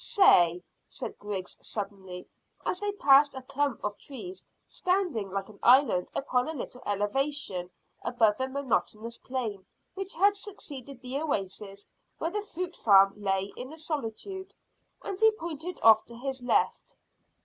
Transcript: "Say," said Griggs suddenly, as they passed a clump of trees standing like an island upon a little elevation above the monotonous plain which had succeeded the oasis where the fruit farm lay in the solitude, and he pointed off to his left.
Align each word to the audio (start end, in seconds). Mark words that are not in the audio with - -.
"Say," 0.03 0.63
said 0.87 1.19
Griggs 1.19 1.59
suddenly, 1.61 2.27
as 2.65 2.79
they 2.79 2.91
passed 2.93 3.35
a 3.35 3.41
clump 3.43 3.83
of 3.83 3.95
trees 3.99 4.43
standing 4.67 5.29
like 5.29 5.47
an 5.47 5.59
island 5.61 6.09
upon 6.15 6.47
a 6.49 6.53
little 6.55 6.81
elevation 6.87 7.69
above 8.01 8.37
the 8.39 8.47
monotonous 8.47 9.19
plain 9.19 9.63
which 9.93 10.15
had 10.15 10.35
succeeded 10.35 11.01
the 11.03 11.21
oasis 11.21 11.85
where 12.17 12.31
the 12.31 12.41
fruit 12.41 12.75
farm 12.75 13.13
lay 13.15 13.53
in 13.55 13.69
the 13.69 13.77
solitude, 13.77 14.55
and 15.03 15.19
he 15.19 15.29
pointed 15.33 15.79
off 15.83 16.03
to 16.05 16.15
his 16.17 16.41
left. 16.41 16.95